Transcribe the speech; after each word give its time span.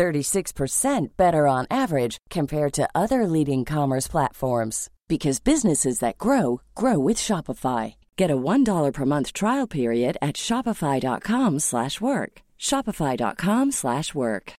36% 0.00 1.08
better 1.18 1.46
on 1.46 1.66
average 1.70 2.16
compared 2.30 2.72
to 2.72 2.88
other 2.94 3.26
leading 3.26 3.66
commerce 3.66 4.08
platforms 4.08 4.88
because 5.08 5.40
businesses 5.40 5.98
that 5.98 6.16
grow 6.16 6.62
grow 6.74 6.98
with 6.98 7.18
Shopify. 7.18 7.96
Get 8.16 8.30
a 8.30 8.36
$1 8.36 8.92
per 8.94 9.04
month 9.04 9.34
trial 9.34 9.66
period 9.66 10.16
at 10.22 10.36
shopify.com/work. 10.36 12.32
shopify.com/work. 12.58 14.52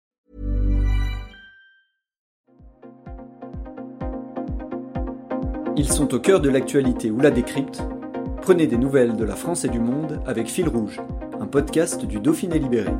Ils 5.75 5.91
sont 5.91 6.13
au 6.13 6.19
cœur 6.19 6.39
de 6.41 6.49
l'actualité 6.49 7.09
ou 7.09 7.19
la 7.19 7.31
décrypte. 7.31 7.81
Prenez 8.41 8.67
des 8.67 8.77
nouvelles 8.77 9.15
de 9.15 9.23
la 9.23 9.35
France 9.35 9.65
et 9.65 9.69
du 9.69 9.79
monde 9.79 10.21
avec 10.27 10.47
Fil 10.47 10.69
rouge, 10.69 10.99
un 11.39 11.47
podcast 11.47 12.05
du 12.05 12.19
Dauphiné 12.19 12.59
libéré. 12.59 12.93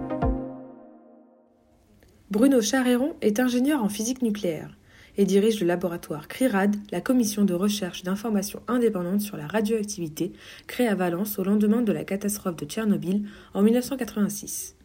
Bruno 2.31 2.61
Charéron 2.61 3.17
est 3.19 3.41
ingénieur 3.41 3.83
en 3.83 3.89
physique 3.89 4.21
nucléaire 4.21 4.77
et 5.17 5.25
dirige 5.25 5.59
le 5.59 5.67
laboratoire 5.67 6.29
CRIRAD, 6.29 6.77
la 6.89 7.01
commission 7.01 7.43
de 7.43 7.53
recherche 7.53 8.03
d'informations 8.03 8.61
indépendantes 8.69 9.19
sur 9.19 9.35
la 9.35 9.47
radioactivité, 9.47 10.31
créée 10.65 10.87
à 10.87 10.95
Valence 10.95 11.39
au 11.39 11.43
lendemain 11.43 11.81
de 11.81 11.91
la 11.91 12.05
catastrophe 12.05 12.55
de 12.55 12.65
Tchernobyl 12.65 13.27
en 13.53 13.61
1986. 13.63 14.77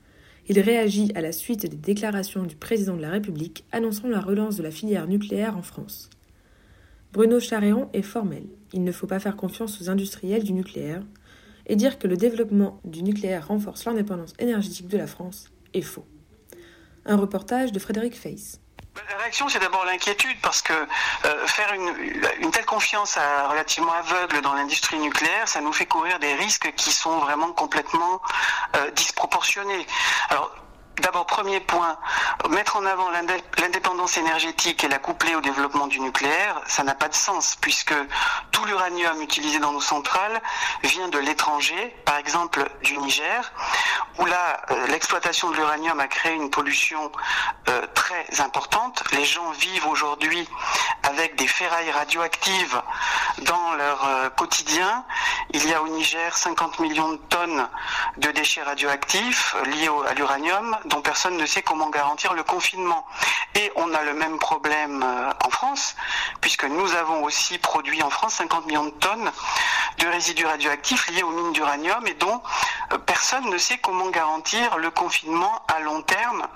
Il 0.49 0.59
réagit 0.59 1.13
à 1.15 1.21
la 1.21 1.31
suite 1.31 1.71
des 1.71 1.77
déclarations 1.77 2.43
du 2.43 2.57
président 2.57 2.97
de 2.97 3.03
la 3.03 3.11
République 3.11 3.65
annonçant 3.71 4.09
la 4.09 4.21
relance 4.21 4.57
de 4.57 4.65
la 4.65 4.73
filière 4.73 5.07
nucléaire 5.07 5.57
en 5.57 5.63
France. 5.63 6.11
Bruno 7.13 7.39
Charéon 7.39 7.91
est 7.93 8.03
formel. 8.03 8.43
Il 8.73 8.83
ne 8.83 8.91
faut 8.91 9.07
pas 9.07 9.21
faire 9.21 9.37
confiance 9.37 9.81
aux 9.81 9.89
industriels 9.89 10.43
du 10.43 10.53
nucléaire 10.53 11.05
et 11.69 11.77
dire 11.77 12.01
que 12.01 12.09
le 12.09 12.17
développement 12.17 12.81
du 12.85 13.05
nucléaire 13.05 13.47
renforce 13.47 13.85
l'indépendance 13.85 14.35
énergétique 14.41 14.89
de 14.89 14.99
la 14.99 15.07
France 15.07 15.53
est 15.75 15.83
faux. 15.83 16.07
Un 17.07 17.17
reportage 17.17 17.73
de 17.73 17.79
Frédéric 17.79 18.19
Feiss. 18.19 18.61
La 19.11 19.19
réaction, 19.19 19.49
c'est 19.49 19.59
d'abord 19.59 19.85
l'inquiétude 19.85 20.37
parce 20.43 20.63
que 20.63 20.73
euh, 20.73 21.47
faire 21.47 21.73
une, 21.75 22.51
telle 22.51 22.65
confiance 22.65 23.19
relativement 23.51 23.93
aveugle 23.93 24.41
dans 24.41 24.55
l'industrie 24.55 24.99
nucléaire, 24.99 25.47
ça 25.47 25.61
nous 25.61 25.73
fait 25.73 25.87
courir 25.87 26.19
des 26.19 26.35
risques 26.35 26.73
qui 26.77 26.91
sont 26.91 27.19
vraiment 27.19 27.53
complètement 27.53 28.21
euh, 28.77 28.91
disproportionnés. 28.93 29.87
Alors, 30.31 30.51
D'abord, 31.03 31.27
premier 31.27 31.61
point, 31.61 31.99
mettre 32.49 32.77
en 32.77 32.87
avant 32.87 33.11
l'indépendance 33.11 34.17
énergétique 34.17 34.83
et 34.83 34.89
la 34.89 34.99
coupler 34.99 35.35
au 35.35 35.43
développement 35.43 35.87
du 35.89 36.01
nucléaire, 36.01 36.63
ça 36.67 36.85
n'a 36.85 36.95
pas 36.95 37.09
de 37.09 37.15
sens 37.15 37.57
puisque 37.61 37.95
tout 38.51 38.65
l'uranium 38.65 39.21
utilisé 39.21 39.59
dans 39.59 39.73
nos 39.73 39.81
centrales 39.81 40.41
vient 40.83 41.09
de 41.09 41.19
l'étranger, 41.19 41.95
par 42.07 42.17
exemple 42.17 42.65
du 42.83 42.97
Niger, 42.97 43.53
où 44.19 44.25
là, 44.25 44.61
euh, 44.71 44.87
l'exploitation 44.89 45.51
de 45.51 45.57
l'uranium 45.57 45.99
a 46.01 46.09
créé 46.09 46.35
une 46.35 46.51
pollution 46.51 47.11
euh, 47.69 47.87
très 47.95 48.41
importante. 48.41 49.03
Les 49.13 49.25
gens 49.25 49.51
vivent 49.53 49.87
aujourd'hui 49.87 50.49
avec 51.03 51.37
des 51.37 51.47
ferrailles 51.47 51.91
radioactives 51.91 52.81
dans 53.43 53.73
leur 53.75 54.05
euh, 54.07 54.31
quotidien. 54.31 55.05
Il 55.51 55.69
y 55.69 55.75
a 55.75 55.83
au 55.83 55.89
Niger 55.89 56.37
50 56.37 56.81
millions 56.81 57.13
de 57.13 57.21
tonnes 57.29 57.69
de 58.17 58.31
déchets 58.31 58.63
radioactifs 58.63 59.55
liés 59.67 59.91
à 60.09 60.15
l'uranium 60.15 60.77
dont 60.87 61.03
personne 61.03 61.37
ne 61.37 61.47
sait 61.47 61.63
comment 61.63 61.91
garantir 61.91 62.35
le 62.35 62.43
confinement. 62.43 63.07
Et 63.55 63.71
on 63.77 63.93
a 63.95 64.03
le 64.03 64.15
même 64.15 64.39
problème 64.39 65.05
en 65.45 65.51
France, 65.51 65.97
puisque 66.41 66.65
nous 66.65 66.95
avons 66.95 67.23
aussi 67.25 67.59
produit 67.59 68.03
en 68.03 68.11
France 68.11 68.35
50 68.35 68.67
millions 68.67 68.85
de 68.85 68.91
tonnes 68.91 69.31
de 69.99 70.07
résidus 70.09 70.47
radioactifs 70.47 71.09
liés 71.11 71.23
aux 71.23 71.31
mines 71.31 71.53
d'uranium 71.53 72.07
et 72.07 72.15
dont 72.15 72.43
personne 73.07 73.49
ne 73.51 73.59
sait 73.59 73.79
comment 73.79 74.11
garantir 74.11 74.79
le 74.79 74.91
confinement 74.91 75.63
à 75.69 75.81
long 75.81 76.03
terme. 76.03 76.47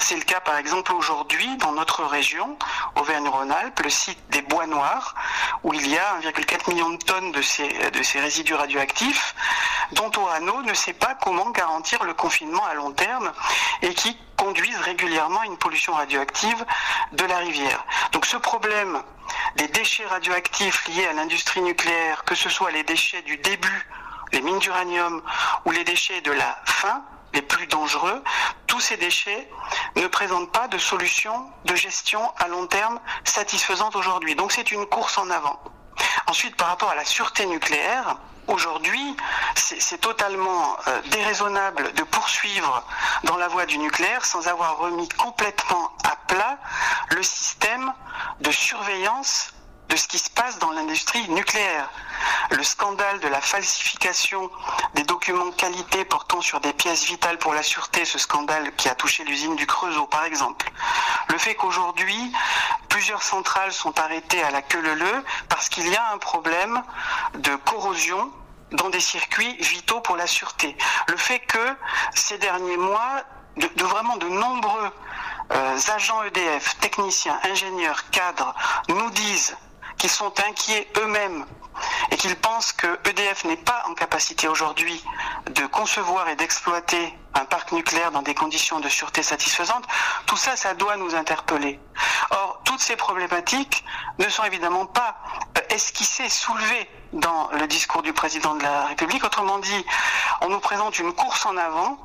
C'est 0.00 0.16
le 0.16 0.22
cas 0.22 0.40
par 0.40 0.56
exemple 0.56 0.92
aujourd'hui 0.92 1.56
dans 1.58 1.72
notre 1.72 2.04
région, 2.04 2.56
Auvergne-Rhône-Alpes, 2.96 3.80
le 3.80 3.90
site 3.90 4.18
des 4.30 4.42
Bois 4.42 4.66
Noirs, 4.66 5.14
où 5.62 5.72
il 5.74 5.86
y 5.88 5.96
a 5.96 6.18
1,4 6.20 6.70
million 6.70 6.90
de 6.90 6.96
tonnes 6.96 7.32
de 7.32 7.42
ces, 7.42 8.20
résidus 8.20 8.54
radioactifs, 8.54 9.34
dont 9.92 10.10
Orano 10.16 10.62
ne 10.62 10.74
sait 10.74 10.92
pas 10.92 11.14
comment 11.14 11.50
garantir 11.50 12.02
le 12.04 12.14
confinement 12.14 12.64
à 12.66 12.74
long 12.74 12.92
terme 12.92 13.32
et 13.82 13.94
qui 13.94 14.16
conduisent 14.36 14.80
régulièrement 14.80 15.40
à 15.40 15.46
une 15.46 15.56
pollution 15.56 15.94
radioactive 15.94 16.64
de 17.12 17.24
la 17.24 17.38
rivière. 17.38 17.84
Donc 18.12 18.26
ce 18.26 18.36
problème 18.36 19.02
des 19.56 19.68
déchets 19.68 20.06
radioactifs 20.06 20.86
liés 20.88 21.06
à 21.06 21.12
l'industrie 21.12 21.62
nucléaire, 21.62 22.24
que 22.24 22.34
ce 22.34 22.48
soit 22.48 22.70
les 22.70 22.82
déchets 22.82 23.22
du 23.22 23.38
début, 23.38 23.88
les 24.32 24.40
mines 24.40 24.58
d'uranium, 24.58 25.22
ou 25.64 25.70
les 25.70 25.84
déchets 25.84 26.20
de 26.20 26.32
la 26.32 26.58
fin, 26.64 27.02
les 27.34 27.42
plus 27.42 27.66
dangereux, 27.66 28.22
tous 28.66 28.80
ces 28.80 28.96
déchets 28.96 29.48
ne 29.96 30.06
présentent 30.06 30.52
pas 30.52 30.68
de 30.68 30.78
solution 30.78 31.50
de 31.64 31.74
gestion 31.74 32.32
à 32.38 32.48
long 32.48 32.66
terme 32.66 32.98
satisfaisante 33.24 33.96
aujourd'hui. 33.96 34.34
Donc 34.34 34.52
c'est 34.52 34.72
une 34.72 34.86
course 34.86 35.18
en 35.18 35.30
avant. 35.30 35.60
Ensuite, 36.26 36.56
par 36.56 36.68
rapport 36.68 36.90
à 36.90 36.94
la 36.94 37.04
sûreté 37.04 37.46
nucléaire, 37.46 38.16
Aujourd'hui, 38.48 39.16
c'est 39.56 40.00
totalement 40.00 40.76
euh, 40.86 41.02
déraisonnable 41.10 41.92
de 41.94 42.02
poursuivre 42.04 42.84
dans 43.24 43.36
la 43.36 43.48
voie 43.48 43.66
du 43.66 43.76
nucléaire 43.76 44.24
sans 44.24 44.46
avoir 44.46 44.78
remis 44.78 45.08
complètement 45.08 45.90
à 46.04 46.14
plat 46.28 46.58
le 47.10 47.22
système 47.24 47.92
de 48.40 48.50
surveillance 48.52 49.52
de 49.88 49.96
ce 49.96 50.08
qui 50.08 50.18
se 50.18 50.30
passe 50.30 50.58
dans 50.58 50.72
l'industrie 50.72 51.28
nucléaire. 51.28 51.90
Le 52.50 52.62
scandale 52.62 53.20
de 53.20 53.28
la 53.28 53.40
falsification 53.40 54.50
des 54.94 55.04
documents 55.04 55.50
qualité 55.52 56.04
portant 56.04 56.40
sur 56.40 56.60
des 56.60 56.72
pièces 56.72 57.04
vitales 57.04 57.38
pour 57.38 57.54
la 57.54 57.62
sûreté, 57.62 58.04
ce 58.04 58.18
scandale 58.18 58.74
qui 58.76 58.88
a 58.88 58.94
touché 58.94 59.24
l'usine 59.24 59.56
du 59.56 59.66
Creusot 59.66 60.06
par 60.06 60.24
exemple. 60.24 60.70
Le 61.28 61.38
fait 61.38 61.54
qu'aujourd'hui, 61.54 62.32
plusieurs 62.88 63.22
centrales 63.22 63.72
sont 63.72 63.98
arrêtées 63.98 64.42
à 64.42 64.50
la 64.50 64.62
queue 64.62 64.80
leu 64.80 65.24
parce 65.48 65.68
qu'il 65.68 65.88
y 65.88 65.96
a 65.96 66.12
un 66.12 66.18
problème 66.18 66.82
de 67.34 67.54
corrosion 67.56 68.32
dans 68.72 68.90
des 68.90 69.00
circuits 69.00 69.56
vitaux 69.58 70.00
pour 70.00 70.16
la 70.16 70.26
sûreté. 70.26 70.76
Le 71.08 71.16
fait 71.16 71.40
que 71.40 71.76
ces 72.14 72.38
derniers 72.38 72.76
mois, 72.76 73.22
de, 73.56 73.84
vraiment 73.84 74.16
de 74.16 74.28
nombreux 74.28 74.90
euh, 75.52 75.78
agents 75.94 76.22
EDF, 76.24 76.76
techniciens, 76.80 77.38
ingénieurs, 77.44 78.10
cadres, 78.10 78.54
nous 78.88 79.10
disent 79.10 79.56
qu'ils 79.98 80.10
sont 80.10 80.32
inquiets 80.46 80.88
eux-mêmes 80.98 81.46
et 82.10 82.16
qu'ils 82.16 82.36
pensent 82.36 82.72
que 82.72 82.98
EDF 83.08 83.44
n'est 83.44 83.56
pas 83.56 83.84
en 83.88 83.94
capacité 83.94 84.48
aujourd'hui 84.48 85.02
de 85.50 85.66
concevoir 85.66 86.28
et 86.28 86.36
d'exploiter 86.36 87.14
un 87.34 87.44
parc 87.44 87.72
nucléaire 87.72 88.10
dans 88.12 88.22
des 88.22 88.34
conditions 88.34 88.80
de 88.80 88.88
sûreté 88.88 89.22
satisfaisantes, 89.22 89.84
tout 90.26 90.36
ça, 90.36 90.56
ça 90.56 90.74
doit 90.74 90.96
nous 90.96 91.14
interpeller. 91.14 91.78
Or, 92.30 92.62
toutes 92.64 92.80
ces 92.80 92.96
problématiques 92.96 93.84
ne 94.18 94.28
sont 94.28 94.44
évidemment 94.44 94.86
pas 94.86 95.16
euh, 95.58 95.60
esquissées, 95.74 96.28
soulevées 96.28 96.90
dans 97.12 97.48
le 97.52 97.66
discours 97.66 98.02
du 98.02 98.12
président 98.12 98.54
de 98.54 98.62
la 98.62 98.86
République. 98.86 99.24
Autrement 99.24 99.58
dit, 99.58 99.86
on 100.40 100.48
nous 100.48 100.60
présente 100.60 100.98
une 100.98 101.12
course 101.12 101.44
en 101.46 101.56
avant 101.56 101.98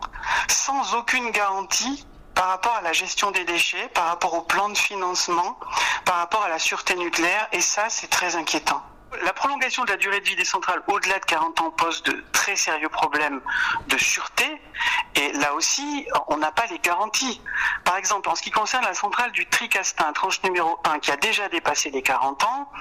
sans 0.48 0.96
aucune 0.96 1.32
garantie 1.32 2.06
par 2.42 2.50
rapport 2.50 2.74
à 2.74 2.82
la 2.82 2.92
gestion 2.92 3.30
des 3.30 3.46
déchets, 3.46 3.88
par 3.94 4.08
rapport 4.08 4.34
au 4.34 4.42
plan 4.42 4.68
de 4.68 4.76
financement, 4.76 5.60
par 6.06 6.16
rapport 6.16 6.42
à 6.42 6.50
la 6.50 6.58
sûreté 6.58 6.96
nucléaire, 6.96 7.48
et 7.52 7.62
ça, 7.62 7.88
c'est 7.90 8.08
très 8.08 8.36
inquiétant. 8.36 8.82
La 9.22 9.32
prolongation 9.32 9.86
de 9.86 9.92
la 9.92 9.98
durée 9.98 10.22
de 10.22 10.26
vie 10.26 10.36
des 10.36 10.44
centrales 10.44 10.82
au-delà 10.88 11.20
de 11.20 11.26
40 11.26 11.62
ans 11.62 11.70
pose 11.70 12.02
de 12.02 12.24
très 12.32 12.56
sérieux 12.56 12.90
problèmes 12.90 13.42
de 13.90 13.98
sûreté. 14.00 14.60
Et 15.14 15.34
là 15.34 15.54
aussi, 15.54 16.08
on 16.30 16.38
n'a 16.38 16.52
pas 16.52 16.66
les 16.66 16.80
garanties. 16.80 17.40
Par 17.84 17.98
exemple, 17.98 18.28
en 18.28 18.34
ce 18.34 18.42
qui 18.42 18.50
concerne 18.50 18.86
la 18.86 18.96
centrale 18.96 19.32
du 19.34 19.46
Tricastin, 19.46 20.12
tranche 20.14 20.42
numéro 20.42 20.80
1, 20.86 20.98
qui 20.98 21.12
a 21.12 21.18
déjà 21.18 21.48
dépassé 21.50 21.92
les 21.92 22.02
40 22.02 22.44
ans, 22.44 22.72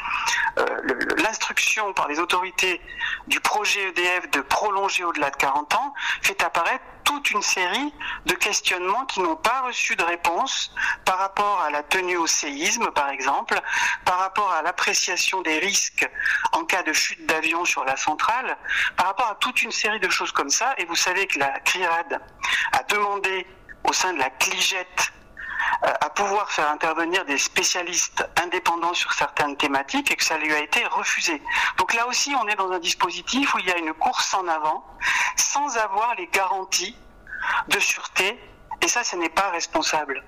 euh, 0.59 0.65
l'instruction 1.19 1.93
par 1.93 2.09
les 2.09 2.19
autorités 2.19 2.81
du 3.27 3.41
projet 3.41 3.91
EDF 3.91 4.31
de 4.31 4.41
prolonger 4.41 5.05
au-delà 5.05 5.29
de 5.31 5.37
40 5.37 5.75
ans 5.75 5.93
fait 6.23 6.43
apparaître 6.43 6.85
toute 7.11 7.33
une 7.33 7.43
série 7.43 7.93
de 8.27 8.35
questionnements 8.35 9.05
qui 9.07 9.19
n'ont 9.19 9.35
pas 9.35 9.63
reçu 9.63 9.97
de 9.97 10.05
réponse 10.05 10.73
par 11.05 11.19
rapport 11.19 11.61
à 11.61 11.69
la 11.69 11.83
tenue 11.83 12.17
au 12.17 12.29
séisme, 12.29 12.89
par 12.93 13.11
exemple, 13.11 13.61
par 14.05 14.21
rapport 14.21 14.53
à 14.53 14.63
l'appréciation 14.63 15.43
des 15.43 15.59
risques 15.59 16.09
en 16.53 16.65
cas 16.65 16.85
de 16.85 16.93
chute 16.93 17.27
d'avion 17.27 17.65
sur 17.65 17.85
la 17.85 17.97
centrale, 17.97 18.57
par 18.97 19.07
rapport 19.07 19.27
à 19.27 19.35
toute 19.35 19.61
une 19.65 19.73
série 19.73 19.99
de 19.99 20.09
choses 20.09 20.31
comme 20.31 20.51
ça. 20.51 20.73
Et 20.79 20.85
vous 20.85 20.95
savez 20.95 21.27
que 21.27 21.41
la 21.41 21.59
CRIRAD 21.59 22.21
a 22.75 22.83
demandé 22.85 23.45
au 23.83 23.93
sein 23.93 24.13
de 24.13 24.21
la 24.21 24.31
CLIGET 24.31 24.87
à 25.83 26.11
pouvoir 26.11 26.51
faire 26.51 26.71
intervenir 26.71 27.25
des 27.25 27.39
spécialistes 27.39 28.29
indépendants 28.43 28.95
sur 28.95 29.13
certaines 29.13 29.57
thématiques 29.57 30.11
et 30.11 30.17
que 30.17 30.25
ça 30.25 30.37
lui 30.39 30.53
a 30.53 30.63
été 30.63 30.85
refusé. 30.87 31.41
Donc 31.79 31.95
là 31.95 32.07
aussi, 32.07 32.35
on 32.35 32.47
est 32.49 32.57
dans 32.57 32.71
un 32.71 32.79
dispositif 32.79 33.55
où 33.55 33.59
il 33.59 33.67
y 33.67 33.73
a 33.73 33.79
une 33.79 33.95
course 33.95 34.35
en 34.35 34.47
avant 34.49 34.85
sans 35.37 35.77
avoir 35.79 36.15
les 36.17 36.27
garanties 36.27 36.97
de 37.69 37.79
sûreté 37.79 38.39
et 38.83 38.89
ça, 38.89 39.05
ce 39.05 39.17
n'est 39.17 39.31
pas 39.31 39.51
responsable. 39.51 40.23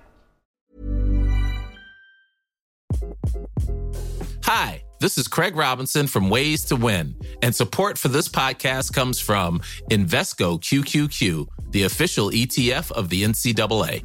Hi, 4.44 4.82
this 5.00 5.16
is 5.16 5.28
Craig 5.28 5.56
Robinson 5.56 6.06
from 6.06 6.28
Ways 6.28 6.64
to 6.66 6.76
Win, 6.76 7.14
and 7.42 7.54
support 7.54 7.96
for 7.96 8.08
this 8.08 8.28
podcast 8.28 8.92
comes 8.92 9.20
from 9.20 9.60
Invesco 9.90 10.60
QQQ, 10.60 11.46
the 11.70 11.84
official 11.84 12.30
ETF 12.30 12.90
of 12.92 13.08
the 13.08 13.22
NCAA. 13.22 14.04